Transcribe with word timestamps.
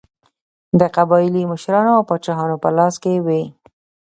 د 0.79 0.81
قبایلي 0.95 1.43
مشرانو 1.51 1.91
او 1.97 2.03
پاچاهانو 2.09 2.55
په 2.63 2.69
لاس 2.77 2.95
کې 3.03 3.23
وې. 3.25 3.43